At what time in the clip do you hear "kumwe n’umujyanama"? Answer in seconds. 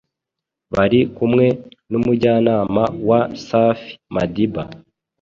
1.15-2.83